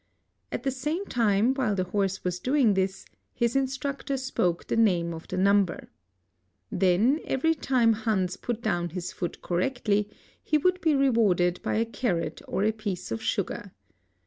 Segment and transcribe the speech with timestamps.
[0.51, 3.05] At the same time, while the horse was doing this,
[3.35, 5.89] his instructor spoke the name of the_/num ber.
[6.71, 10.09] Then every time Han's put down his fpot correctly
[10.41, 13.73] he would be rewarded by a carrot or a piece of sugar.'